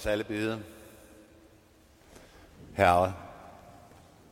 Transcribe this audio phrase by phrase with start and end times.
[0.00, 0.62] Os alle bede.
[2.72, 3.14] Herre,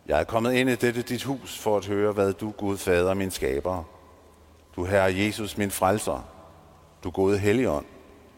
[0.06, 3.14] jeg er kommet ind i dette dit hus for at høre, hvad du, Gud Fader,
[3.14, 3.84] min skaber,
[4.76, 6.28] du Herre Jesus, min frelser,
[7.04, 7.86] du gode Helligånd,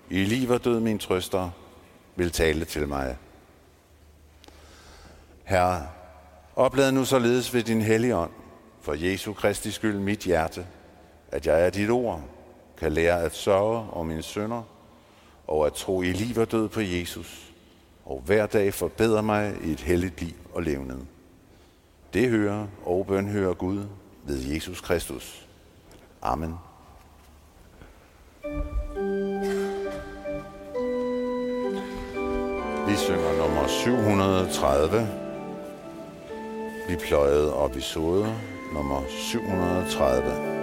[0.08, 1.50] i liv og død min trøster,
[2.16, 3.16] vil tale til mig.
[5.44, 5.86] Herre,
[6.56, 8.30] oplad nu således ved din Helligånd,
[8.80, 10.66] for Jesu Kristi skyld mit hjerte,
[11.28, 12.22] at jeg af dit ord
[12.76, 14.62] kan lære at sørge om mine sønder,
[15.50, 17.52] og at tro i liv og død på Jesus,
[18.04, 20.98] og hver dag forbedre mig i et helligt liv og levned.
[22.14, 23.84] Det hører og bøn hører Gud
[24.24, 25.46] ved Jesus Kristus.
[26.22, 26.54] Amen.
[32.88, 35.08] Vi synger nummer 730.
[36.88, 37.76] Vi pløjede op
[38.74, 40.59] nummer 730.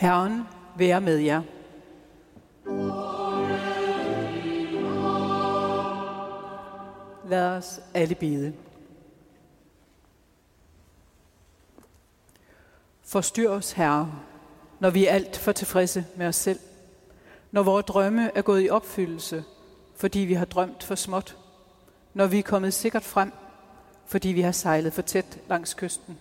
[0.00, 0.42] Herren
[0.76, 1.42] være med jer.
[7.28, 8.52] Lad os alle bede.
[13.02, 14.12] Forstyr os, Herre,
[14.78, 16.60] når vi er alt for tilfredse med os selv.
[17.50, 19.44] Når vores drømme er gået i opfyldelse,
[19.96, 21.36] fordi vi har drømt for småt.
[22.14, 23.32] Når vi er kommet sikkert frem,
[24.06, 26.18] fordi vi har sejlet for tæt langs kysten.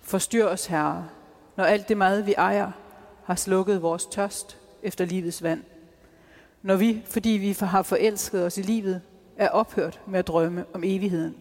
[0.00, 1.08] Forstyr os, Herre,
[1.56, 2.70] når alt det meget, vi ejer,
[3.24, 5.62] har slukket vores tørst efter livets vand.
[6.62, 9.00] Når vi, fordi vi har forelsket os i livet,
[9.36, 11.36] er ophørt med at drømme om evigheden.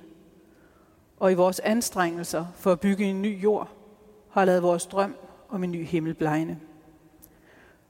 [1.19, 3.69] Og i vores anstrengelser for at bygge en ny jord,
[4.29, 5.15] har lavet vores drøm
[5.49, 6.59] om en ny himmel blegne.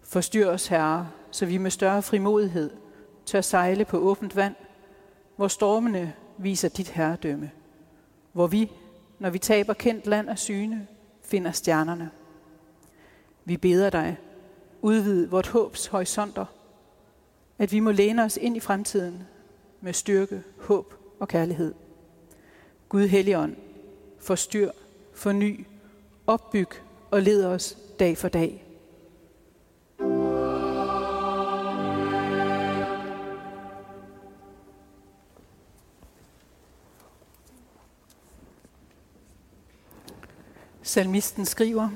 [0.02, 2.72] Forstyr os, Herre, så vi med større frimodighed
[3.26, 4.56] tør sejle på åbent vand,
[5.36, 7.52] hvor stormene viser dit herredømme,
[8.32, 8.72] hvor vi,
[9.20, 10.88] når vi taber kendt land af syne,
[11.30, 12.12] finder stjernerne.
[13.46, 14.18] Vi beder dig,
[14.82, 16.46] udvid vort håbs horisonter,
[17.58, 19.24] at vi må læne os ind i fremtiden
[19.82, 21.74] med styrke, håb og kærlighed.
[22.90, 23.56] Gud Helligånd,
[24.20, 24.72] forstyr,
[25.14, 25.66] forny,
[26.28, 26.70] opbyg
[27.12, 28.69] og led os dag for dag.
[40.90, 41.90] Salmisten skriver,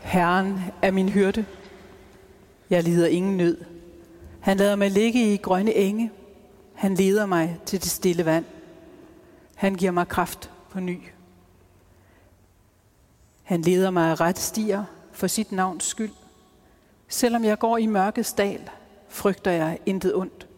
[0.00, 1.46] Herren er min hyrde.
[2.70, 3.64] Jeg lider ingen nød.
[4.40, 6.12] Han lader mig ligge i grønne enge.
[6.74, 8.44] Han leder mig til det stille vand.
[9.54, 10.98] Han giver mig kraft på ny.
[13.42, 16.12] Han leder mig af ret stier for sit navns skyld.
[17.08, 18.70] Selvom jeg går i mørkets dal,
[19.08, 20.48] frygter jeg intet ondt,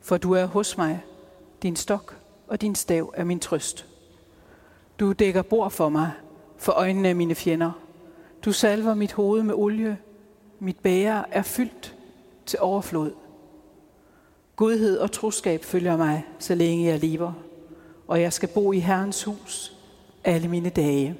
[0.00, 1.00] for du er hos mig,
[1.62, 3.86] din stok og din stav er min trøst.
[5.00, 6.10] Du dækker bord for mig,
[6.56, 7.72] for øjnene af mine fjender.
[8.44, 9.98] Du salver mit hoved med olie.
[10.58, 11.96] Mit bære er fyldt
[12.46, 13.12] til overflod.
[14.56, 17.32] Godhed og troskab følger mig, så længe jeg lever,
[18.08, 19.76] og jeg skal bo i Herrens hus
[20.24, 21.16] alle mine dage.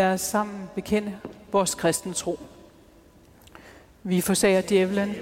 [0.00, 1.16] Lad os sammen bekende
[1.52, 2.38] vores kristne tro.
[4.02, 5.14] Vi forsager djævlen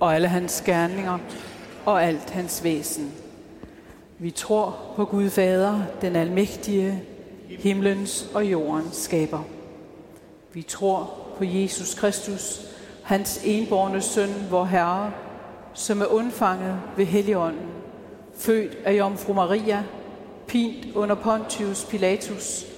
[0.00, 1.18] og alle hans gerninger
[1.84, 3.12] og alt hans væsen.
[4.18, 7.02] Vi tror på Gud Fader, den almægtige,
[7.48, 9.42] himlens og jordens skaber.
[10.52, 12.60] Vi tror på Jesus Kristus,
[13.02, 15.12] hans enborne søn, vor Herre,
[15.72, 17.70] som er undfanget ved Helligånden,
[18.36, 19.84] født af Jomfru Maria,
[20.46, 22.73] pint under Pontius Pilatus,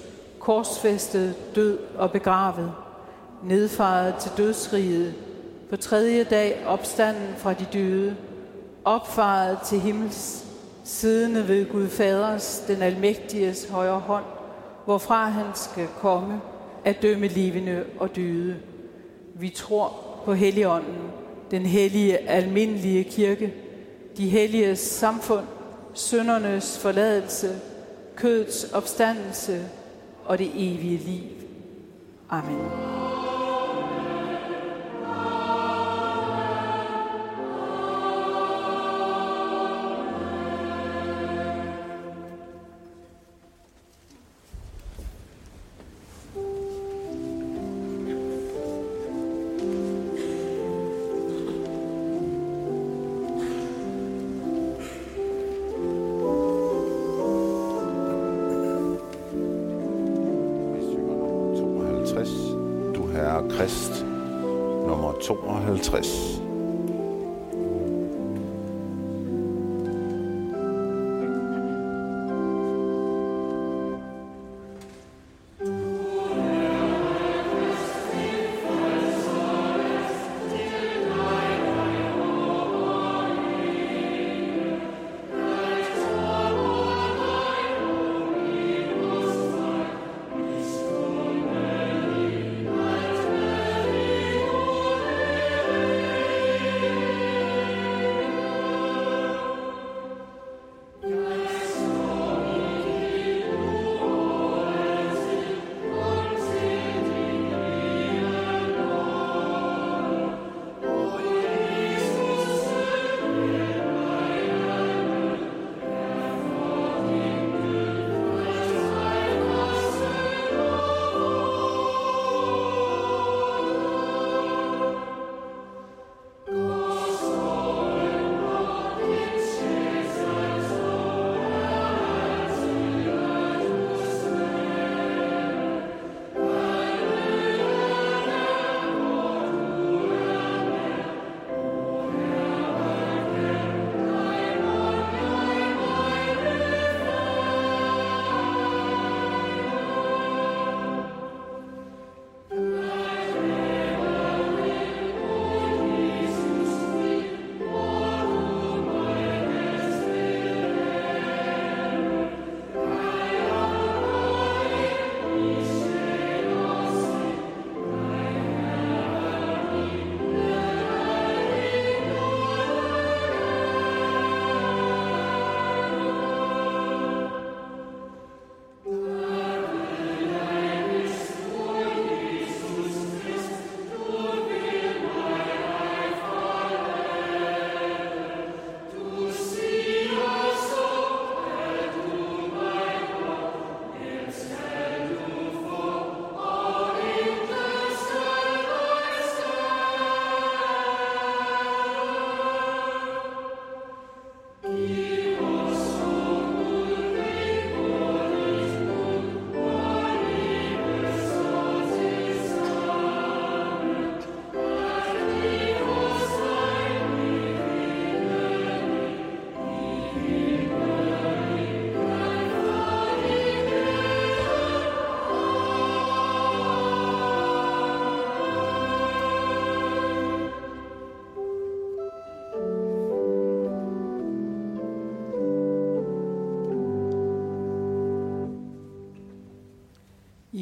[0.47, 2.71] korsfæstet, død og begravet,
[3.43, 5.13] nedfaret til dødsriget,
[5.69, 8.15] på tredje dag opstanden fra de døde,
[8.85, 10.45] opfaret til himmels,
[10.83, 14.23] siddende ved Gud Faders, den almægtiges højre hånd,
[14.85, 16.41] hvorfra han skal komme
[16.85, 18.55] at dømme levende og døde.
[19.33, 19.93] Vi tror
[20.25, 21.11] på Helligånden,
[21.51, 23.53] den hellige almindelige kirke,
[24.17, 25.45] de hellige samfund,
[25.93, 27.59] søndernes forladelse,
[28.15, 29.65] kødets opstandelse
[30.27, 31.23] og det evige liv.
[32.29, 32.96] Amen.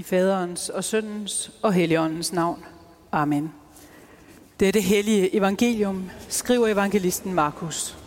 [0.05, 2.65] Faderens og søndens og helligåndens navn.
[3.11, 3.53] Amen.
[4.59, 7.97] Dette hellige evangelium skriver evangelisten Markus.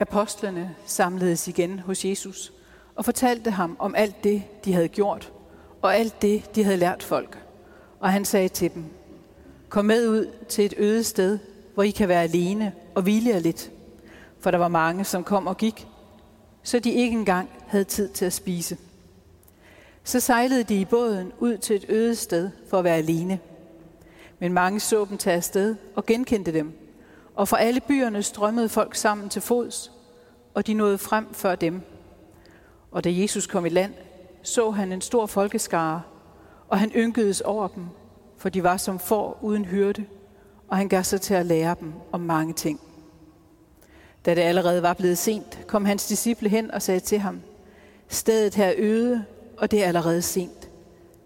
[0.00, 2.52] Apostlene samledes igen hos Jesus
[2.94, 5.32] og fortalte ham om alt det, de havde gjort,
[5.82, 7.38] og alt det, de havde lært folk.
[8.00, 8.84] Og han sagde til dem,
[9.68, 11.38] Kom med ud til et øde sted,
[11.74, 13.70] hvor I kan være alene og hvile jer lidt.
[14.40, 15.86] For der var mange, som kom og gik,
[16.62, 18.76] så de ikke engang havde tid til at spise.
[20.04, 23.38] Så sejlede de i båden ud til et øde sted for at være alene.
[24.38, 26.72] Men mange så dem tage afsted og genkendte dem.
[27.34, 29.92] Og fra alle byerne strømmede folk sammen til fods,
[30.54, 31.80] og de nåede frem før dem.
[32.90, 33.94] Og da Jesus kom i land,
[34.42, 36.02] så han en stor folkeskare,
[36.68, 37.84] og han ynkedes over dem,
[38.38, 40.04] for de var som får uden hyrde,
[40.68, 42.80] og han gav sig til at lære dem om mange ting.
[44.26, 47.40] Da det allerede var blevet sent, kom hans disciple hen og sagde til ham,
[48.08, 49.24] Stedet her er øde,
[49.58, 50.70] og det er allerede sent.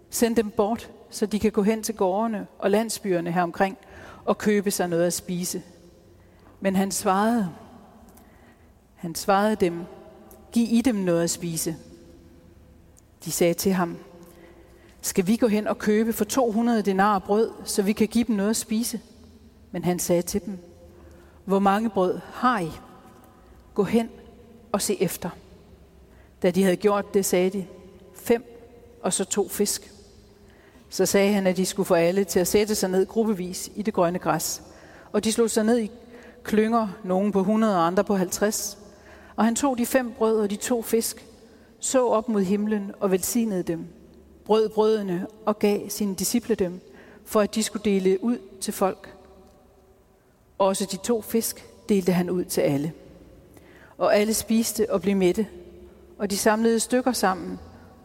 [0.09, 3.77] Send dem bort, så de kan gå hen til gårdene og landsbyerne heromkring
[4.25, 5.61] og købe sig noget at spise.
[6.59, 7.49] Men han svarede,
[8.95, 9.83] han svarede dem,
[10.51, 11.75] giv i dem noget at spise.
[13.25, 13.97] De sagde til ham,
[15.01, 18.35] skal vi gå hen og købe for 200 denar brød, så vi kan give dem
[18.35, 18.99] noget at spise?
[19.71, 20.57] Men han sagde til dem,
[21.45, 22.71] hvor mange brød har I?
[23.73, 24.09] Gå hen
[24.71, 25.29] og se efter.
[26.41, 27.65] Da de havde gjort det, sagde de,
[28.15, 28.43] fem
[29.01, 29.91] og så to fisk.
[30.89, 33.81] Så sagde han, at de skulle få alle til at sætte sig ned gruppevis i
[33.81, 34.61] det grønne græs.
[35.11, 35.91] Og de slog sig ned i
[36.43, 38.77] klynger, nogen på 100 og andre på 50.
[39.35, 41.25] Og han tog de fem brød og de to fisk,
[41.79, 43.87] så op mod himlen og velsignede dem,
[44.51, 46.81] brød brødene og gav sine disciple dem,
[47.25, 49.15] for at de skulle dele ud til folk.
[50.57, 52.93] Også de to fisk delte han ud til alle.
[53.97, 55.47] Og alle spiste og blev mætte,
[56.17, 57.59] og de samlede stykker sammen,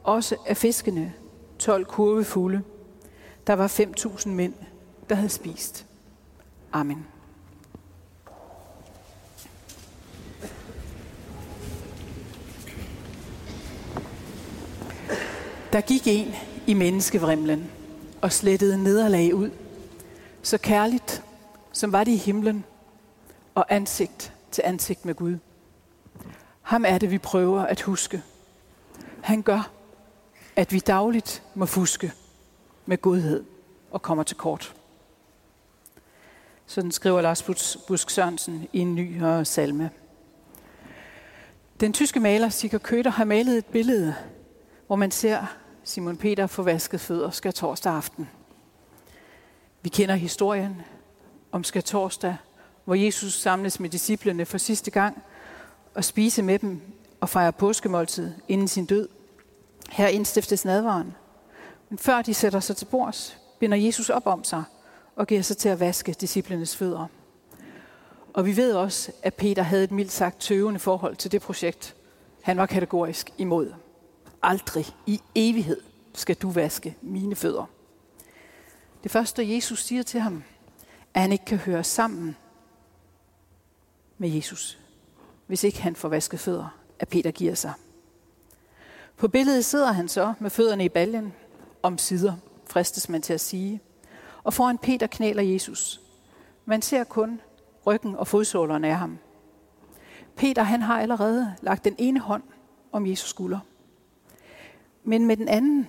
[0.05, 1.13] også af fiskene,
[1.59, 2.63] 12 kurve fulde.
[3.47, 4.55] Der var 5.000 mænd,
[5.09, 5.87] der havde spist.
[6.73, 7.07] Amen.
[15.77, 16.35] Der gik en
[16.67, 17.71] i menneskevrimlen
[18.23, 19.51] og slettede nederlag ud,
[20.43, 21.23] så kærligt
[21.73, 22.65] som var det i himlen
[23.55, 25.39] og ansigt til ansigt med Gud.
[26.63, 28.23] Ham er det, vi prøver at huske.
[29.23, 29.71] Han gør,
[30.57, 32.13] at vi dagligt må fuske
[32.87, 33.45] med godhed
[33.91, 34.75] og kommer til kort.
[36.67, 37.43] Sådan skriver Lars
[37.89, 39.91] Busk Sørensen i en ny salme.
[41.81, 44.15] Den tyske maler Sigurd Køter har malet et billede,
[44.87, 45.47] hvor man ser
[45.89, 48.29] Simon Peter få vasket fødder skal torsdag aften.
[49.83, 50.83] Vi kender historien
[51.53, 52.37] om skal torsdag,
[52.85, 55.23] hvor Jesus samles med disciplene for sidste gang
[55.95, 56.81] og spise med dem
[57.21, 59.09] og fejre påskemåltid inden sin død.
[59.91, 61.15] Her indstiftes nadvaren.
[61.89, 64.65] Men før de sætter sig til bords, binder Jesus op om sig
[65.17, 67.07] og giver sig til at vaske disciplenes fødder.
[68.33, 71.95] Og vi ved også, at Peter havde et mildt sagt tøvende forhold til det projekt.
[72.43, 73.73] Han var kategorisk imod.
[74.49, 75.81] Aldrig i evighed
[76.15, 77.65] skal du vaske mine fødder.
[79.03, 80.43] Det første, Jesus siger til ham,
[81.15, 82.37] at han ikke kan høre sammen
[84.19, 84.79] med Jesus,
[85.47, 87.73] hvis ikke han får vasket fødder, at Peter giver sig.
[89.17, 91.35] På billedet sidder han så med fødderne i baljen,
[91.83, 92.35] om sider,
[92.67, 93.81] fristes man til at sige.
[94.45, 96.01] Og foran Peter knæler Jesus.
[96.65, 97.41] Man ser kun
[97.87, 99.19] ryggen og fodsålerne af ham.
[100.37, 102.43] Peter han har allerede lagt den ene hånd
[102.93, 103.59] om Jesus skulder.
[105.09, 105.89] Men med den anden,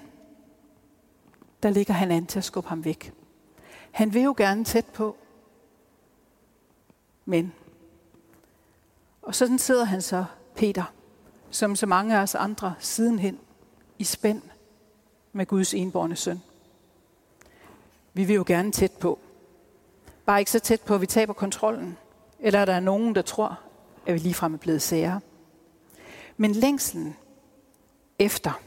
[1.64, 3.14] der ligger han an til at skubbe ham væk.
[3.92, 5.16] Han vil jo gerne tæt på.
[7.26, 7.54] Men.
[9.22, 10.94] Og sådan sidder han så, Peter,
[11.50, 13.40] som så mange af os andre sidenhen,
[14.00, 14.42] i spænd
[15.34, 16.42] med Guds enborne søn.
[18.14, 19.20] Vi vil jo gerne tæt på.
[20.26, 21.98] Bare ikke så tæt på, at vi taber kontrollen.
[22.40, 23.60] Eller er der nogen, der tror,
[24.06, 25.20] at vi ligefrem er blevet sære.
[26.38, 27.16] Men længslen
[28.20, 28.67] efter,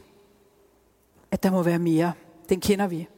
[1.31, 2.12] at der må være mere,
[2.49, 3.09] den kender vi.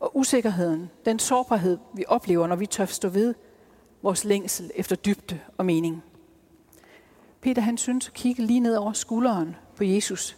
[0.00, 3.34] Og usikkerheden, den sårbarhed, vi oplever, når vi tør stå ved
[4.02, 6.02] vores længsel efter dybde og mening.
[7.40, 10.36] Peter han synes at kigge lige ned over skulderen på Jesus.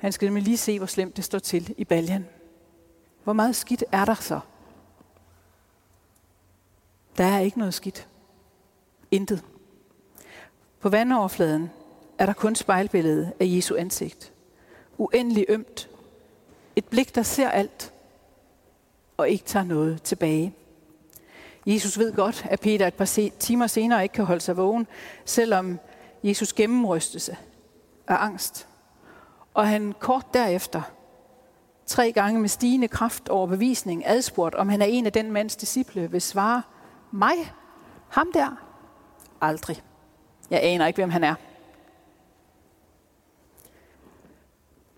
[0.00, 2.26] Han skal nemlig lige se, hvor slemt det står til i baljen.
[3.24, 4.40] Hvor meget skidt er der så?
[7.16, 8.08] Der er ikke noget skidt.
[9.10, 9.44] Intet.
[10.80, 11.70] På vandoverfladen
[12.18, 14.32] er der kun spejlbilledet af Jesu ansigt.
[14.98, 15.90] Uendelig ømt.
[16.76, 17.90] Et blik, der ser alt.
[19.16, 20.54] og ikke tager noget tilbage.
[21.66, 24.86] Jesus ved godt, at Peter et par timer senere ikke kan holde sig vågen,
[25.24, 25.78] selvom
[26.22, 27.36] Jesus gennemrystes af
[28.08, 28.68] angst.
[29.54, 30.82] Og han kort derefter,
[31.86, 35.56] tre gange med stigende kraft over bevisning, adspurgt, om han er en af den mands
[35.56, 36.62] disciple, vil svare,
[37.10, 37.52] mig?
[38.08, 38.56] Ham der?
[39.40, 39.82] Aldrig.
[40.50, 41.34] Jeg aner ikke, hvem han er.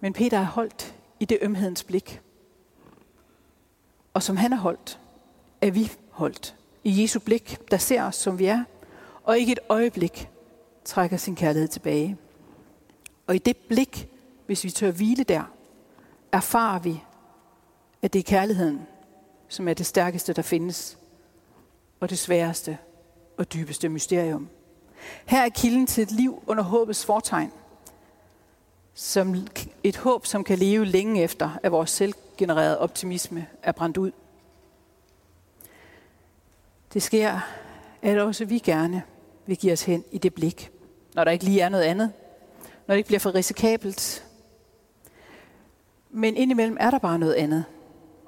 [0.00, 2.20] Men Peter er holdt i det ømhedens blik.
[4.14, 5.00] Og som han er holdt,
[5.60, 8.64] er vi holdt i Jesu blik, der ser os, som vi er,
[9.24, 10.28] og ikke et øjeblik
[10.84, 12.16] trækker sin kærlighed tilbage.
[13.26, 14.08] Og i det blik,
[14.46, 15.42] hvis vi tør hvile der,
[16.32, 17.02] erfarer vi,
[18.02, 18.86] at det er kærligheden,
[19.48, 20.98] som er det stærkeste, der findes,
[22.00, 22.78] og det sværeste
[23.36, 24.48] og dybeste mysterium.
[25.26, 27.52] Her er kilden til et liv under håbets fortegn.
[28.98, 29.46] Som
[29.84, 34.12] et håb, som kan leve længe efter, at vores selvgenererede optimisme er brændt ud.
[36.92, 37.40] Det sker,
[38.02, 39.02] at også vi gerne
[39.46, 40.70] vil give os hen i det blik,
[41.14, 42.12] når der ikke lige er noget andet,
[42.86, 44.26] når det ikke bliver for risikabelt.
[46.10, 47.64] Men indimellem er der bare noget andet.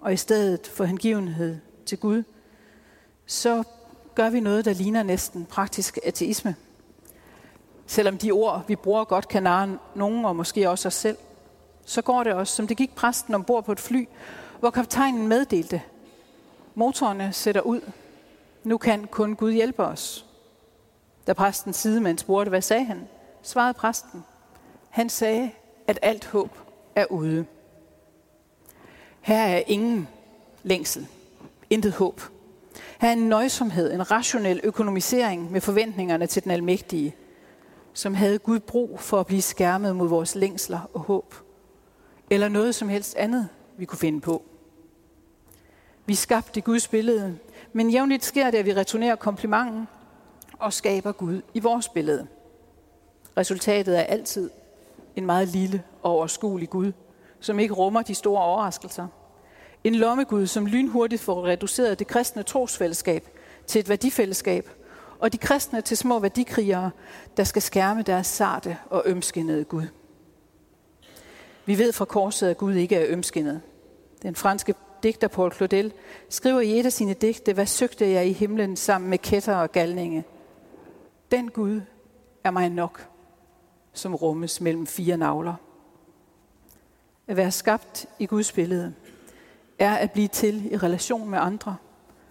[0.00, 2.22] Og i stedet for hengivenhed til Gud,
[3.26, 3.62] så
[4.14, 6.56] gør vi noget, der ligner næsten praktisk ateisme.
[7.90, 11.16] Selvom de ord, vi bruger, godt kan narre nogen, og måske også os selv,
[11.84, 14.08] så går det også, som det gik præsten ombord på et fly,
[14.60, 15.82] hvor kaptajnen meddelte,
[16.74, 17.80] motorerne sætter ud,
[18.64, 20.26] nu kan kun Gud hjælpe os.
[21.26, 23.08] Da præsten sidemand spurgte, hvad sagde han?
[23.42, 24.24] Svarede præsten.
[24.90, 25.50] Han sagde,
[25.86, 26.50] at alt håb
[26.94, 27.46] er ude.
[29.20, 30.08] Her er ingen
[30.62, 31.06] længsel.
[31.70, 32.20] Intet håb.
[33.00, 37.14] Her er en nøjsomhed, en rationel økonomisering med forventningerne til den almægtige,
[37.92, 41.34] som havde Gud brug for at blive skærmet mod vores længsler og håb.
[42.30, 44.42] Eller noget som helst andet, vi kunne finde på.
[46.06, 47.38] Vi skabte Guds billede,
[47.72, 49.88] men jævnligt sker det, at vi returnerer komplimenten
[50.58, 52.26] og skaber Gud i vores billede.
[53.36, 54.50] Resultatet er altid
[55.16, 56.92] en meget lille og overskuelig Gud,
[57.40, 59.06] som ikke rummer de store overraskelser.
[59.84, 63.28] En lommegud, som lynhurtigt får reduceret det kristne trosfællesskab
[63.66, 64.70] til et værdifællesskab,
[65.18, 66.90] og de kristne til små værdikrigere,
[67.36, 69.86] der skal skærme deres sarte og ømskinnede Gud.
[71.66, 73.60] Vi ved fra korset, at Gud ikke er ømskinnet.
[74.22, 75.92] Den franske digter Paul Claudel,
[76.28, 79.72] skriver i et af sine digte, hvad søgte jeg i himlen sammen med kætter og
[79.72, 80.24] galninge.
[81.30, 81.80] Den Gud
[82.44, 83.08] er mig nok,
[83.92, 85.54] som rummes mellem fire navler.
[87.26, 88.94] At være skabt i Guds billede
[89.78, 91.76] er at blive til i relation med andre.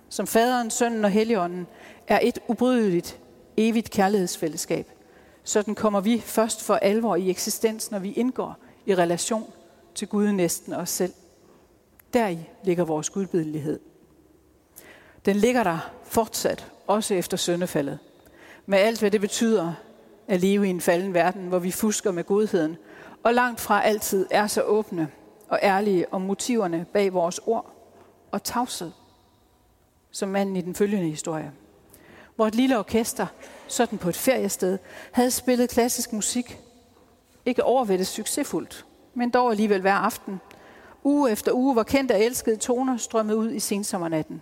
[0.10, 1.68] Som faderen, sønnen og helligånden
[2.08, 3.20] er et ubrydeligt,
[3.58, 4.92] evigt kærlighedsfællesskab.
[5.44, 9.54] Sådan kommer vi først for alvor i eksistens, når vi indgår i relation
[9.96, 11.14] til Gud næsten os selv.
[12.14, 13.80] Deri ligger vores gudbillighed.
[15.26, 18.00] Den ligger der fortsat, også efter søndefaldet.
[18.66, 19.74] Med alt, hvad det betyder
[20.28, 22.78] at leve i en falden verden, hvor vi fusker med godheden,
[23.24, 25.08] og langt fra altid er så åbne
[25.50, 27.72] og ærlige om motiverne bag vores ord
[28.32, 28.92] og tavshed,
[30.18, 31.52] som manden i den følgende historie.
[32.36, 33.28] Hvor et lille orkester,
[33.68, 34.78] sådan på et feriested,
[35.12, 36.60] havde spillet klassisk musik.
[37.46, 40.40] Ikke overvældet succesfuldt, men dog alligevel hver aften–
[41.04, 44.42] Uge efter uge, hvor kendte og elskede toner strømmede ud i sensommernatten.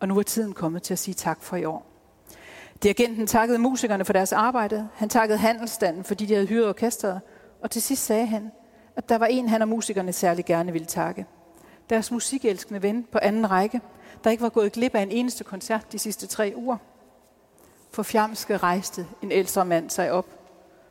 [0.00, 1.86] Og nu var tiden kommet til at sige tak for i år.
[2.82, 4.88] Dirigenten takkede musikerne for deres arbejde.
[4.94, 7.20] Han takkede handelsstanden, fordi de havde hyret orkestret.
[7.62, 8.50] Og til sidst sagde han,
[8.96, 11.26] at der var en, han og musikerne særlig gerne ville takke.
[11.90, 13.80] Deres musikelskende ven på anden række,
[14.24, 16.76] der ikke var gået glip af en eneste koncert de sidste tre uger.
[17.90, 20.26] For fjamske rejste en ældre mand sig op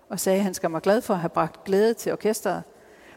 [0.10, 2.64] og sagde, at han skal være glad for at have bragt glæde til orkestret,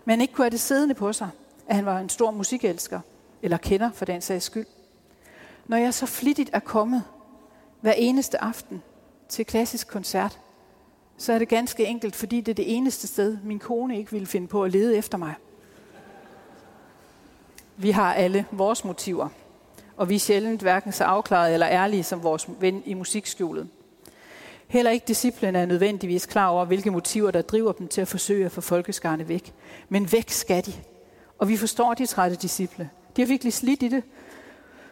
[0.05, 1.29] men ikke kunne have det siddende på sig–
[1.67, 3.01] at han var en stor musikelsker,
[3.43, 4.67] eller kender for den sags skyld.
[5.67, 7.03] Når jeg så flittigt er kommet
[7.81, 8.83] hver eneste aften
[9.29, 10.41] til klassisk koncert,
[11.19, 14.27] så er det ganske enkelt, fordi det er det eneste sted, min kone ikke ville
[14.27, 15.35] finde på at lede efter mig.
[17.77, 19.29] Vi har alle vores motiver,
[19.97, 23.69] og vi er sjældent hverken så afklaret eller ærlige som vores ven i musikskjulet.
[24.67, 28.45] Heller ikke disciplene er nødvendigvis klar over, hvilke motiver, der driver dem til at forsøge
[28.45, 29.55] at få folkeskarne væk.
[29.89, 30.73] Men væk skal de.
[31.39, 32.91] Og vi forstår de trætte disciple.
[33.17, 34.03] De har virkelig slidt i det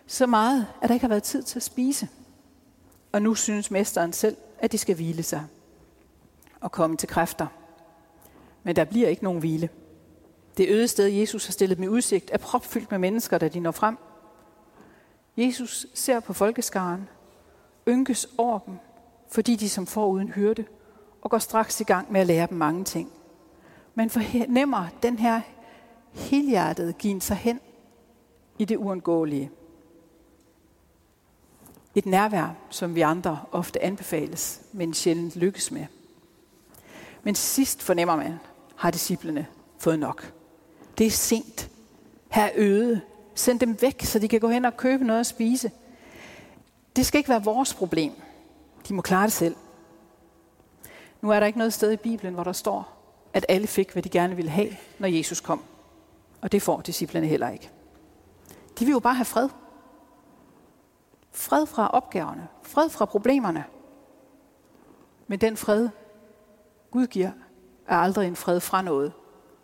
[0.07, 2.09] så meget, at der ikke har været tid til at spise.
[3.13, 5.45] Og nu synes mesteren selv, at de skal hvile sig
[6.61, 7.47] og komme til kræfter.
[8.63, 9.69] Men der bliver ikke nogen hvile.
[10.57, 13.61] Det øde sted, Jesus har stillet dem i udsigt, er propfyldt med mennesker, da de
[13.61, 13.97] når frem.
[15.37, 17.09] Jesus ser på folkeskaren,
[17.89, 18.75] ynkes over dem,
[19.29, 20.67] fordi de som får uden hørte,
[21.23, 23.13] og går straks i gang med at lære dem mange ting.
[23.95, 25.41] Man fornemmer den her
[26.13, 27.61] helhjertet give sig hen.
[28.59, 29.51] i det uundgåelige.
[31.95, 35.87] Et nærvær, som vi andre ofte anbefales, men sjældent lykkes med.
[37.23, 38.35] Men sidst fornemmer man,
[38.77, 39.47] har disciplene
[39.79, 40.33] fået nok.
[40.99, 41.71] Det er sent.
[42.29, 43.01] Her er øde.
[43.35, 45.71] Send dem væk, så de kan gå hen og købe noget at spise.
[46.97, 48.13] Det skal ikke være vores problem.
[48.89, 49.57] De må klare det selv.
[51.21, 53.03] Nu er der ikke noget sted i Bibelen, hvor der står,
[53.33, 55.63] at alle fik, hvad de gerne ville have, når Jesus kom.
[56.41, 57.71] Og det får disciplerne heller ikke.
[58.79, 59.49] De vil jo bare have fred.
[61.31, 62.49] Fred fra opgaverne.
[62.63, 63.65] Fred fra problemerne.
[65.27, 65.89] Men den fred,
[66.91, 67.31] Gud giver,
[67.87, 69.13] er aldrig en fred fra noget.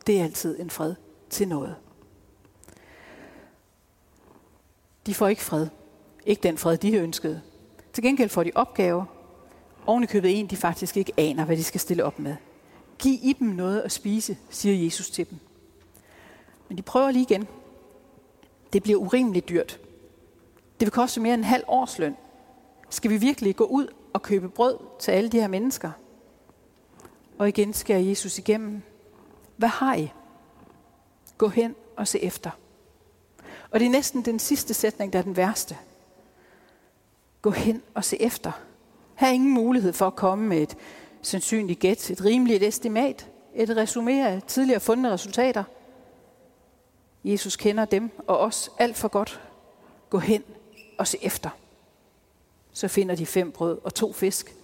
[0.07, 0.95] Det er altid en fred
[1.31, 1.77] til noget.
[5.09, 5.67] De får ikke fred.
[6.27, 7.43] Ikke den fred, de har ønsket.
[7.93, 9.05] Til gengæld får de opgaver.
[9.87, 12.37] Oven i købet en, de faktisk ikke aner, hvad de skal stille op med.
[12.99, 15.39] Giv i dem noget at spise, siger Jesus til dem.
[16.69, 17.49] Men de prøver lige igen.
[18.73, 19.81] Det bliver urimeligt dyrt.
[20.81, 22.17] Det vil koste mere end en halv års løn.
[22.91, 25.91] Skal vi virkelig gå ud og købe brød til alle de her mennesker?
[27.39, 28.83] Og igen skærer Jesus igennem.
[29.57, 30.13] Hvad har I?
[31.39, 32.51] Gå hen og se efter.
[33.71, 35.77] Og det er næsten den sidste sætning, der er den værste.
[37.43, 38.53] Gå hen og se efter.
[39.15, 40.77] Her er ingen mulighed for at komme med et
[41.23, 45.65] sandsynligt gæt, et rimeligt estimat, et resumé af tidligere fundne resultater.
[47.25, 49.41] Jesus kender dem og os alt for godt.
[50.11, 50.45] Gå hen
[50.99, 51.51] og se efter.
[52.73, 54.55] Så finder de fem brød og to fisk.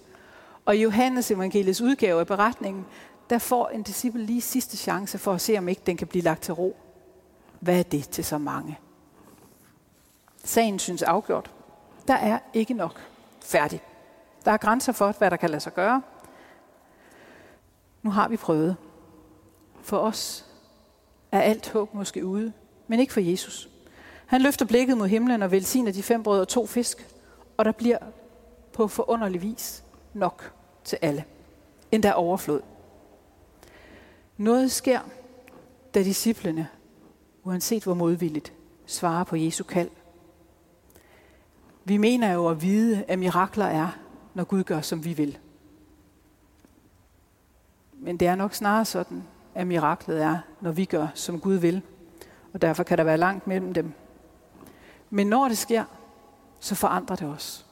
[0.65, 2.85] Og i Johannes evangeliets udgave af beretningen,
[3.29, 6.23] der får en disciple lige sidste chance for at se, om ikke den kan blive
[6.23, 6.75] lagt til ro.
[7.59, 8.77] Hvad er det til så mange?
[10.45, 11.51] Sagen synes afgjort.
[12.07, 13.01] Der er ikke nok.
[13.41, 13.81] Færdig.
[14.45, 16.01] Der er grænser for, hvad der kan lade sig gøre.
[18.01, 18.75] Nu har vi prøvet.
[19.81, 20.45] For os
[21.31, 22.53] er alt håb måske ude,
[22.87, 23.69] men ikke for Jesus.
[24.25, 27.07] Han løfter blikket mod himlen og velsigner de fem brød og to fisk,
[27.57, 27.97] og der bliver
[28.73, 29.83] på forunderlig vis
[30.13, 31.23] nok til alle.
[31.91, 32.61] Endda overflod.
[34.37, 34.99] Noget sker,
[35.93, 36.67] da disciplene,
[37.43, 38.53] uanset hvor modvilligt,
[38.85, 39.89] svarer på Jesu kald.
[41.87, 43.87] Vi mener jo at vide, at mirakler er,
[44.33, 45.37] når Gud gør, som vi vil.
[47.93, 49.23] Men det er nok snarere sådan,
[49.55, 51.81] at miraklet er, når vi gør, som Gud vil.
[52.53, 53.93] Og derfor kan der være langt mellem dem.
[55.09, 55.83] Men når det sker,
[56.59, 57.65] så forandrer det os.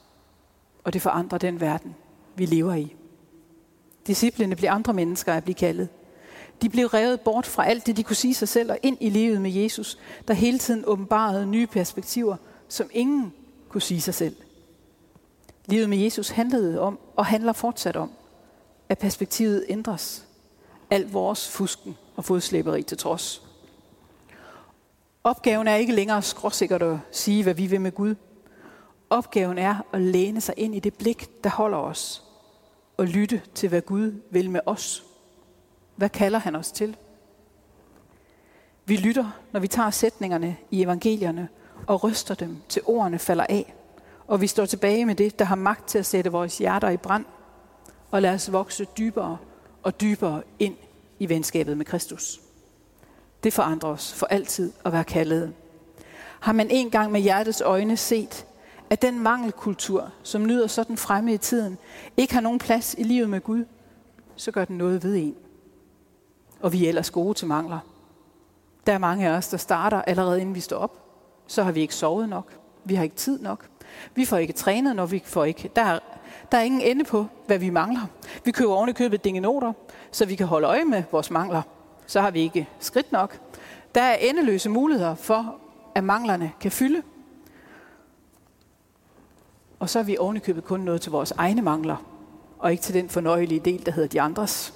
[0.84, 1.96] Og det forandrer den verden,
[2.36, 2.96] vi lever i.
[4.08, 5.90] Disciplene bliver andre mennesker at blive kaldet.
[6.62, 9.10] De blev revet bort fra alt det, de kunne sige sig selv, og ind i
[9.10, 9.98] livet med Jesus,
[10.28, 12.36] der hele tiden åbenbarede nye perspektiver,
[12.68, 13.34] som ingen
[13.74, 14.36] kunne sige sig selv.
[15.66, 18.12] Livet med Jesus handlede om, og handler fortsat om,
[18.90, 20.26] at perspektivet ændres.
[20.90, 23.42] Alt vores fusken og fodslæberi til trods.
[25.24, 28.16] Opgaven er ikke længere skråsikkert at sige, hvad vi vil med Gud.
[29.10, 32.24] Opgaven er at læne sig ind i det blik, der holder os,
[32.98, 35.04] og lytte til, hvad Gud vil med os.
[35.96, 36.98] Hvad kalder han os til?
[38.86, 41.50] Vi lytter, når vi tager sætningerne i evangelierne
[41.88, 43.76] og ryster dem, til ordene falder af.
[44.28, 46.98] Og vi står tilbage med det, der har magt til at sætte vores hjerter i
[46.98, 47.26] brand,
[48.12, 49.38] og lade os vokse dybere
[49.84, 50.76] og dybere ind
[51.20, 52.42] i venskabet med Kristus.
[53.44, 55.54] Det forandrer os for altid at være kaldet.
[56.40, 58.46] Har man en gang med hjertets øjne set,
[58.90, 61.78] at den mangelkultur, som nyder sådan fremme i tiden,
[62.18, 63.66] ikke har nogen plads i livet med Gud,
[64.36, 65.36] så gør den noget ved en.
[66.62, 67.80] Og vi er ellers gode til mangler.
[68.88, 71.03] Der er mange af os, der starter allerede inden vi står op.
[71.48, 72.46] Så har vi ikke sovet nok.
[72.84, 73.68] Vi har ikke tid nok.
[74.16, 75.72] Vi får ikke trænet, når vi får ikke...
[75.76, 76.00] Der er,
[76.52, 78.02] der er ingen ende på, hvad vi mangler.
[78.46, 79.74] Vi køber oven i købet dingenoter,
[80.12, 81.62] så vi kan holde øje med vores mangler.
[82.08, 83.40] Så har vi ikke skridt nok.
[83.96, 85.56] Der er endeløse muligheder for,
[85.96, 87.02] at manglerne kan fylde.
[89.80, 91.96] Og så er vi oven i købet kun noget til vores egne mangler,
[92.60, 94.74] og ikke til den fornøjelige del, der hedder de andres.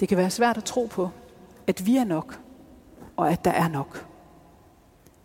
[0.00, 1.10] Det kan være svært at tro på,
[1.66, 2.38] at vi er nok,
[3.16, 4.06] og at der er nok.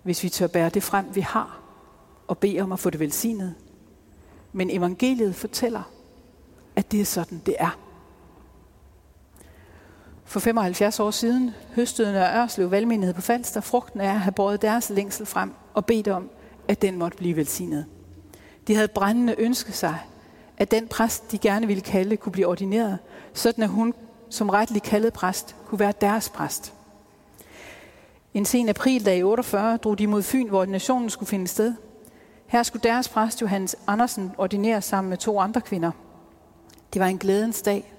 [0.03, 1.61] Hvis vi tør bære det frem, vi har,
[2.27, 3.55] og bede om at få det velsignet.
[4.53, 5.91] Men evangeliet fortæller,
[6.75, 7.79] at det er sådan, det er.
[10.25, 14.61] For 75 år siden høstede Nørre Ørslev valgmenighed på Falster frugten af at have båret
[14.61, 16.29] deres længsel frem og bedt om,
[16.67, 17.85] at den måtte blive velsignet.
[18.67, 19.99] De havde brændende ønsket sig,
[20.57, 22.99] at den præst, de gerne ville kalde, kunne blive ordineret,
[23.33, 23.93] sådan at hun
[24.29, 26.73] som retlig kaldet præst kunne være deres præst.
[28.33, 31.73] En sen aprildag i 48 drog de mod Fyn, hvor ordinationen skulle finde sted.
[32.47, 35.91] Her skulle deres præst Johannes Andersen ordinere sammen med to andre kvinder.
[36.93, 37.93] Det var en glædens dag.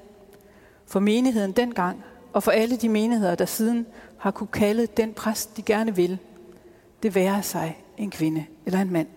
[0.87, 3.87] For menigheden dengang og for alle de menigheder, der siden
[4.19, 6.19] har kunne kalde den præst, de gerne vil,
[7.03, 9.09] det være sig en kvinde eller en mand.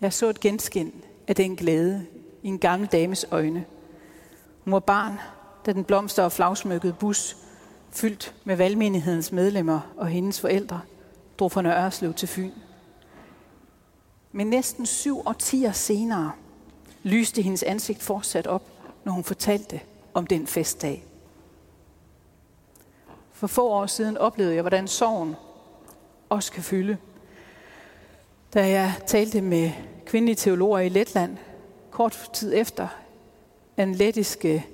[0.00, 0.92] Jeg så et genskin
[1.28, 2.06] af den glæde
[2.42, 3.64] i en gammel dames øjne.
[4.64, 5.18] Hun var barn,
[5.66, 7.36] da den blomster- og flagsmykkede bus,
[7.92, 10.80] fyldt med valgmenighedens medlemmer og hendes forældre,
[11.38, 12.50] drog fra Nørreslev til Fyn.
[14.32, 16.32] Men næsten syv årtier senere
[17.02, 18.62] lyste hendes ansigt fortsat op,
[19.04, 19.80] når hun fortalte
[20.14, 21.04] om den festdag.
[23.32, 25.36] For få år siden oplevede jeg, hvordan sorgen
[26.28, 26.96] også kan fylde.
[28.54, 29.70] Da jeg talte med
[30.06, 31.36] kvindelige teologer i Letland,
[31.90, 32.88] kort tid efter,
[33.76, 34.66] den, lettiske,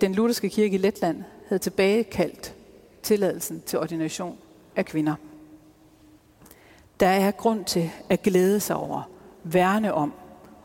[0.00, 2.54] den lutherske kirke i Letland havde tilbagekaldt
[3.02, 4.38] tilladelsen til ordination
[4.76, 5.14] af kvinder.
[7.00, 9.02] Der er grund til at glæde sig over,
[9.44, 10.12] værne om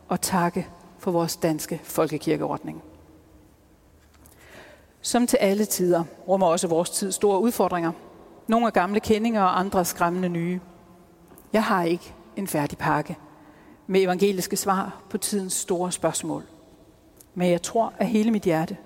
[0.08, 0.66] og takke
[0.98, 2.82] for vores danske folkekirkeordning.
[5.00, 7.92] Som til alle tider rummer også vores tid store udfordringer.
[8.46, 10.60] Nogle er gamle kendinger og andre skræmmende nye.
[11.52, 13.16] Jeg har ikke en færdig pakke
[13.86, 16.42] med evangeliske svar på tidens store spørgsmål.
[17.34, 18.76] Men jeg tror af hele mit hjerte,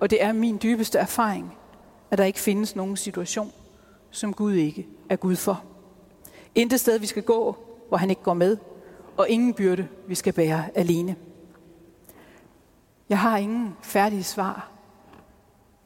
[0.00, 1.56] og det er min dybeste erfaring,
[2.10, 3.52] at der ikke findes nogen situation,
[4.10, 5.64] som Gud ikke er Gud for.
[6.54, 7.56] Intet sted, vi skal gå,
[7.88, 8.56] hvor han ikke går med,
[9.16, 11.16] og ingen byrde, vi skal bære alene.
[13.08, 14.70] Jeg har ingen færdige svar,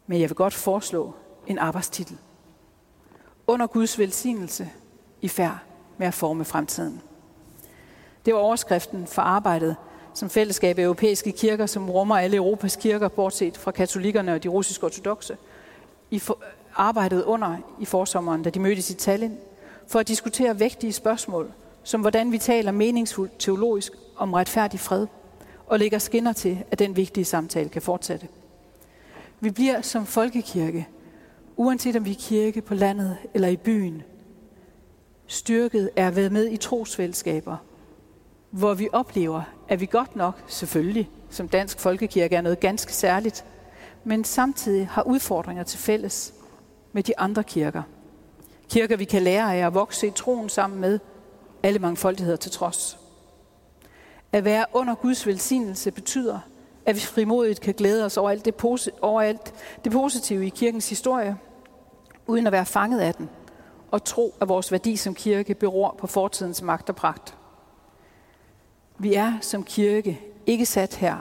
[0.06, 1.14] men jeg vil godt foreslå
[1.46, 2.18] en arbejdstitel.
[3.46, 4.70] Under Guds velsignelse
[5.20, 5.58] i færd
[5.98, 7.02] med at forme fremtiden.
[8.26, 9.76] Det var overskriften for arbejdet
[10.14, 14.48] som fællesskab af europæiske kirker, som rummer alle Europas kirker, bortset fra katolikkerne og de
[14.48, 15.36] russiske ortodoxe,
[16.10, 16.38] i for,
[16.74, 19.38] arbejdede under i forsommeren, da de mødtes i Tallinn,
[19.86, 21.52] for at diskutere vægtige spørgsmål,
[21.82, 25.06] som hvordan vi taler meningsfuldt teologisk om retfærdig fred,
[25.66, 28.28] og lægger skinner til, at den vigtige samtale kan fortsætte.
[29.40, 30.88] Vi bliver som folkekirke,
[31.56, 34.02] uanset om vi er kirke på landet eller i byen,
[35.26, 37.56] styrket er at være med i trosfællesskaber,
[38.50, 39.42] hvor vi oplever,
[39.72, 43.44] er vi godt nok, selvfølgelig, som dansk folkekirke er noget ganske særligt,
[44.04, 46.34] men samtidig har udfordringer til fælles
[46.92, 47.82] med de andre kirker.
[48.70, 50.98] Kirker, vi kan lære af at vokse i troen sammen med,
[51.62, 52.98] alle mangfoldigheder til trods.
[54.32, 56.38] At være under Guds velsignelse betyder,
[56.86, 59.54] at vi frimodigt kan glæde os over alt det, posi- over alt
[59.84, 61.36] det positive i kirkens historie,
[62.26, 63.30] uden at være fanget af den,
[63.90, 67.34] og tro, at vores værdi som kirke beror på fortidens magt og pragt.
[68.98, 71.16] Vi er som kirke ikke sat her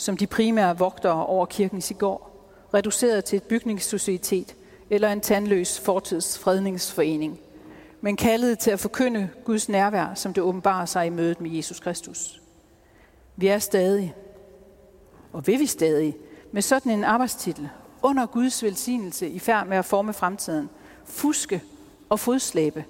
[0.00, 4.56] som de primære vogtere over kirkens i går, reduceret til et bygningssocietet
[4.90, 7.40] eller en tandløs fortidsfredningsforening,
[8.00, 11.80] men kaldet til at forkynde Guds nærvær, som det åbenbarer sig i mødet med Jesus
[11.80, 12.42] Kristus.
[13.36, 14.14] Vi er stadig,
[15.32, 16.16] og vil vi stadig,
[16.52, 17.68] med sådan en arbejdstitel,
[18.02, 20.68] under Guds velsignelse i færd med at forme fremtiden,
[21.04, 21.62] fuske
[22.08, 22.84] og fodslæbe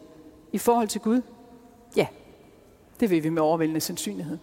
[0.52, 1.22] i forhold til Gud?
[3.00, 4.38] Det vil vi med overvældende sandsynlighed.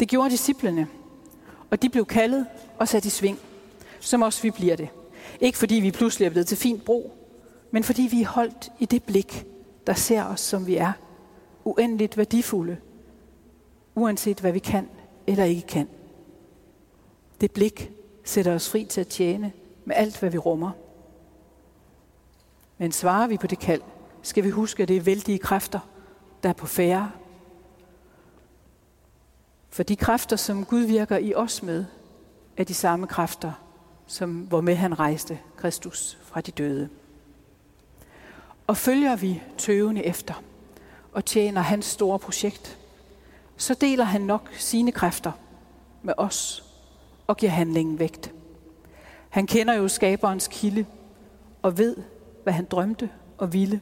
[0.00, 0.88] Det gjorde disciplene,
[1.70, 2.46] og de blev kaldet
[2.78, 3.38] og sat i sving,
[4.00, 4.88] som også vi bliver det.
[5.40, 7.12] Ikke fordi vi pludselig er blevet til fint bro,
[7.70, 9.46] men fordi vi er holdt i det blik,
[9.86, 10.92] der ser os, som vi er.
[11.64, 12.76] Uendeligt værdifulde,
[13.94, 14.88] uanset hvad vi kan
[15.26, 15.88] eller ikke kan.
[17.40, 17.90] Det blik
[18.24, 19.52] sætter os fri til at tjene
[19.84, 20.70] med alt, hvad vi rummer.
[22.78, 23.80] Men svarer vi på det kald,
[24.22, 25.80] skal vi huske, at det er vældige kræfter,
[26.42, 27.10] der er på færre.
[29.72, 31.84] For de kræfter, som Gud virker i os med,
[32.56, 33.52] er de samme kræfter,
[34.06, 36.88] som hvormed han rejste Kristus fra de døde.
[38.66, 40.42] Og følger vi tøvende efter
[41.12, 42.78] og tjener hans store projekt,
[43.56, 45.32] så deler han nok sine kræfter
[46.02, 46.64] med os
[47.26, 48.32] og giver handlingen vægt.
[49.28, 50.86] Han kender jo skaberens kilde
[51.62, 51.96] og ved,
[52.42, 53.80] hvad han drømte og ville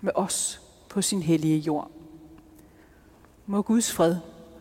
[0.00, 1.90] med os på sin hellige jord.
[3.46, 4.16] Må Guds fred,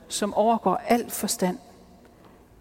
[0.08, 1.58] som overgår al forstand,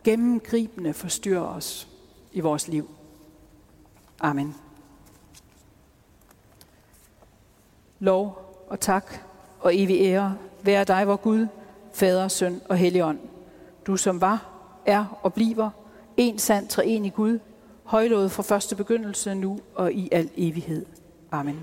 [0.04, 1.88] gennemgribende forstyrrer os
[2.32, 2.90] i vores liv.
[4.20, 4.54] Amen.
[7.98, 9.14] Lov og tak
[9.60, 11.46] og evig ære være dig, vor Gud,
[11.92, 13.18] Fader, Søn og Helligånd.
[13.86, 14.50] Du som var,
[14.86, 15.70] er og bliver
[16.16, 17.38] en sand treenig Gud,
[17.84, 20.86] højlået fra første begyndelse nu og i al evighed.
[21.30, 21.60] Amen.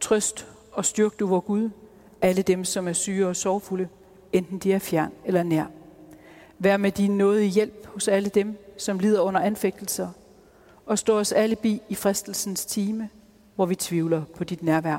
[0.00, 1.70] Trøst og styrk du, vor Gud,
[2.22, 3.88] alle dem, som er syge og sorgfulde,
[4.32, 5.64] enten de er fjern eller nær.
[6.58, 10.08] Vær med din nåde hjælp hos alle dem, som lider under anfægtelser,
[10.86, 13.08] og stå os alle bi i fristelsens time,
[13.54, 14.98] hvor vi tvivler på dit nærvær.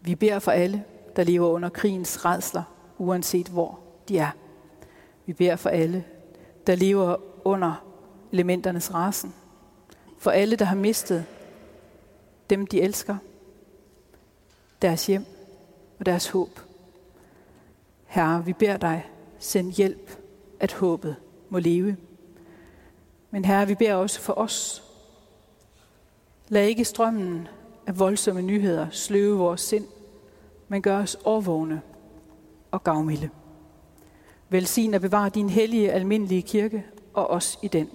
[0.00, 0.84] Vi beder for alle,
[1.16, 2.62] der lever under krigens redsler,
[2.98, 4.30] uanset hvor de er.
[5.26, 6.04] Vi beder for alle,
[6.66, 7.84] der lever under
[8.32, 9.34] elementernes rasen.
[10.18, 11.24] For alle, der har mistet
[12.50, 13.16] dem, de elsker,
[14.82, 15.24] deres hjem
[15.98, 16.60] og deres håb.
[18.08, 20.18] Herre, vi beder dig, send hjælp,
[20.60, 21.16] at håbet
[21.48, 21.96] må leve.
[23.30, 24.84] Men Herre, vi beder også for os.
[26.48, 27.48] Lad ikke strømmen
[27.86, 29.86] af voldsomme nyheder sløve vores sind,
[30.68, 31.82] men gør os overvågne
[32.70, 33.30] og gavmilde.
[34.48, 36.84] Velsign at bevare din hellige almindelige kirke
[37.14, 37.90] og os i den.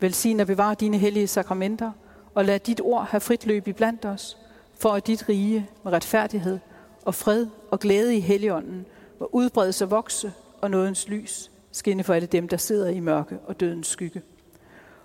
[0.00, 1.92] Velsign at bevare dine hellige sakramenter,
[2.34, 4.38] og lad dit ord have frit løb i blandt os,
[4.74, 6.58] for at dit rige med retfærdighed
[7.04, 8.86] og fred og glæde i helligånden
[9.20, 13.38] må udbredes og vokse, og nådens lys skinne for alle dem, der sidder i mørke
[13.46, 14.22] og dødens skygge.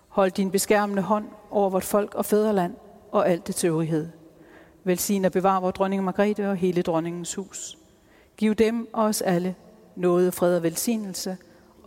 [0.07, 2.74] Hold din beskærmende hånd over vort folk og fædreland
[3.12, 4.07] og alt det tøvrighed.
[4.84, 7.78] Velsign og bevar vor dronning Margrethe og hele dronningens hus.
[8.38, 9.55] Giv dem og os alle
[9.95, 11.38] noget, fred og velsignelse,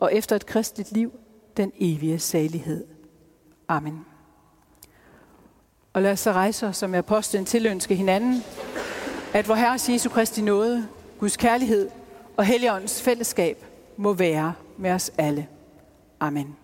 [0.00, 1.12] og efter et kristligt liv,
[1.56, 2.84] den evige salighed.
[3.68, 4.06] Amen.
[5.92, 8.42] Og lad os så rejse os som apostlen tilønske hinanden,
[9.34, 11.90] at vor Herre Jesu Kristi nåde, Guds kærlighed
[12.42, 13.64] og Helligåndens fællesskab
[13.96, 15.46] må være med os alle.
[16.20, 16.61] Amen.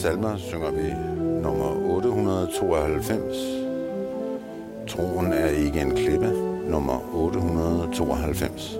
[0.00, 0.94] Salmer synger vi
[1.42, 3.36] nummer 892.
[4.88, 6.30] Troen er ikke en klippe,
[6.70, 8.79] nummer 892.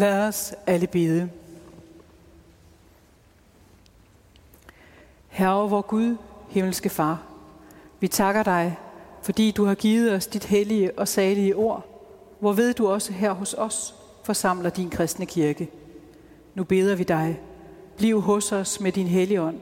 [0.00, 1.30] Lad os alle bede.
[5.28, 6.16] Herre, vor Gud,
[6.48, 7.22] himmelske Far,
[8.00, 8.78] vi takker dig,
[9.22, 11.84] fordi du har givet os dit hellige og salige ord,
[12.38, 13.94] hvorved du også her hos os
[14.24, 15.70] forsamler din kristne kirke.
[16.54, 17.40] Nu beder vi dig,
[17.96, 19.58] bliv hos os med din hellige ånd,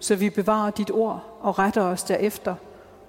[0.00, 2.54] så vi bevarer dit ord og retter os derefter,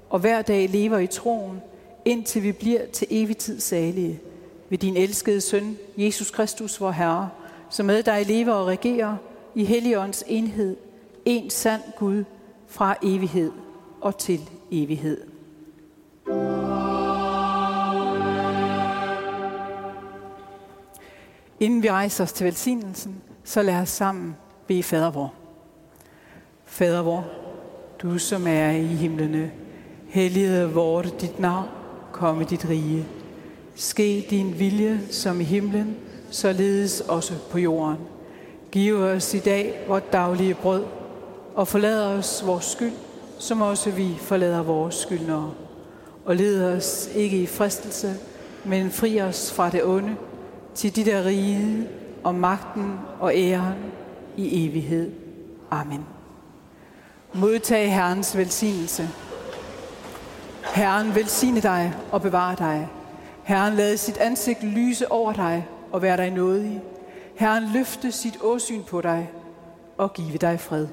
[0.10, 1.62] og hver dag lever i troen,
[2.06, 4.20] indtil vi bliver til evig tid salige
[4.72, 7.30] ved din elskede søn, Jesus Kristus, vor Herre,
[7.70, 9.16] som med dig lever og regerer
[9.56, 10.78] i Helligåndens enhed,
[11.26, 12.24] en sand Gud
[12.68, 13.52] fra evighed
[14.02, 15.22] og til evighed.
[21.60, 24.36] Inden vi rejser os til velsignelsen, så lad os sammen
[24.68, 25.34] bede fader vor.
[26.66, 27.28] Fader vor,
[28.02, 29.52] du som er i himlene,
[30.08, 31.68] helliget vort dit navn,
[32.12, 33.21] komme dit rige.
[33.76, 35.96] Ske din vilje som i himlen,
[36.30, 37.98] således også på jorden.
[38.72, 40.84] Giv os i dag vort daglige brød,
[41.56, 42.94] og forlad os vores skyld,
[43.40, 45.54] som også vi forlader vores skyldnere.
[46.26, 48.16] Og led os ikke i fristelse,
[48.66, 50.16] men fri os fra det onde,
[50.76, 51.88] til de der rige
[52.24, 53.78] og magten og æren
[54.38, 55.12] i evighed.
[55.72, 56.06] Amen.
[57.34, 59.10] Modtag Herrens velsignelse.
[60.76, 62.90] Herren velsigne dig og bevare dig.
[63.44, 66.82] Herren lade sit ansigt lyse over dig og være dig nådig.
[67.36, 69.32] Herren løfte sit åsyn på dig
[69.98, 70.88] og give dig fred.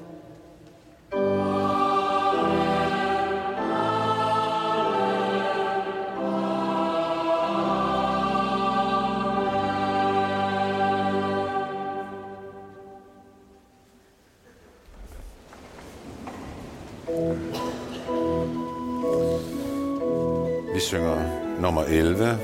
[21.99, 22.37] 11.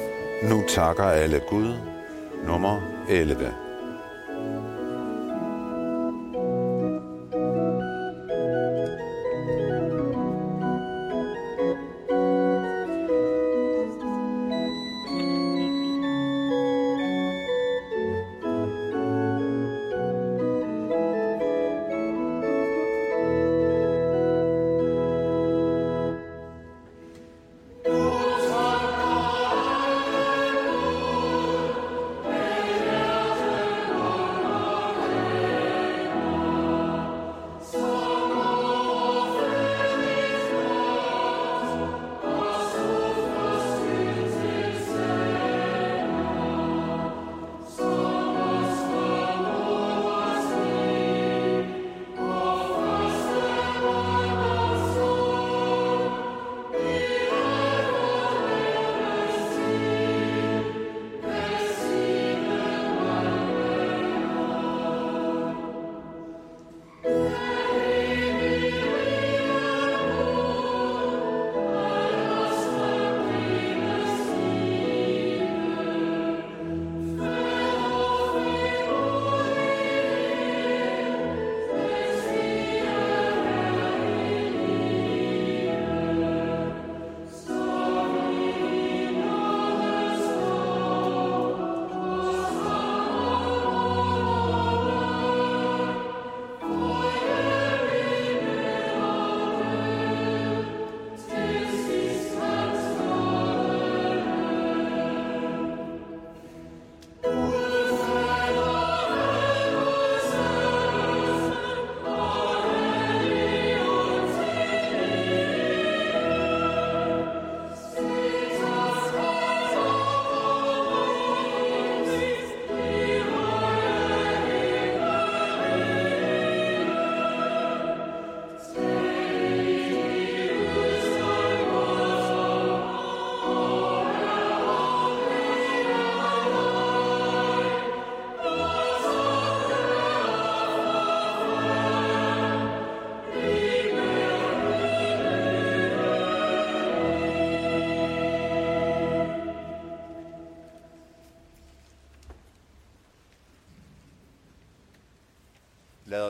[0.43, 1.73] Nu takker alle Gud.
[2.47, 3.64] Nummer 11.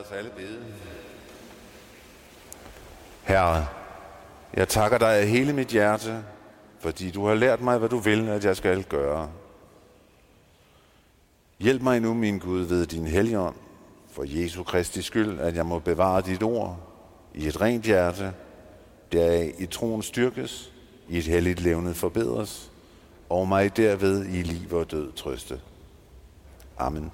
[0.06, 0.62] os alle bede.
[3.22, 3.66] Herre,
[4.54, 6.24] jeg takker dig af hele mit hjerte,
[6.78, 9.30] fordi du har lært mig, hvad du vil, at jeg skal gøre.
[11.58, 13.54] Hjælp mig nu, min Gud, ved din helligånd,
[14.10, 16.78] for Jesu Kristi skyld, at jeg må bevare dit ord
[17.34, 18.32] i et rent hjerte,
[19.12, 20.72] deraf i troen styrkes,
[21.08, 22.70] i et helligt levnet forbedres,
[23.28, 25.60] og mig derved i liv og død trøste.
[26.78, 27.12] Amen.